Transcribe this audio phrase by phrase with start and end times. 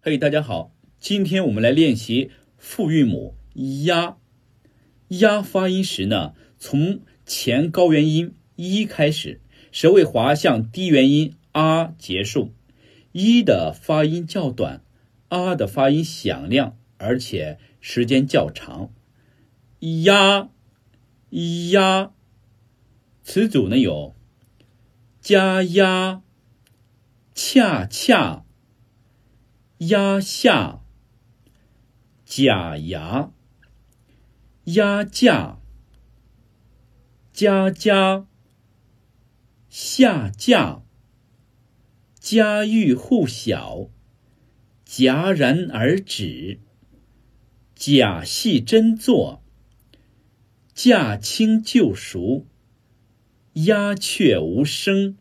[0.00, 0.70] 嘿，大家好，
[1.00, 3.34] 今天我们来练习复韵母
[3.84, 4.16] 呀。
[5.08, 9.40] 呀发音时呢，从前高元音一开始，
[9.72, 12.52] 舌位滑向低元音啊结束。
[13.10, 14.84] 一的发音较短，
[15.30, 18.92] 啊的发音响亮，而且时间较长。
[20.04, 20.48] 呀
[21.72, 22.12] 呀，
[23.24, 24.14] 词组呢有
[25.20, 26.22] 加压、
[27.34, 28.44] 恰恰。
[29.78, 30.80] 压下、
[32.24, 33.30] 假牙、
[34.64, 35.60] 压价、
[37.32, 38.26] 加加、
[39.68, 40.82] 下架、
[42.18, 43.88] 家喻户晓、
[44.84, 46.58] 戛然而止、
[47.76, 49.44] 假戏真做、
[50.74, 52.48] 驾轻就熟、
[53.52, 55.16] 鸦雀无声。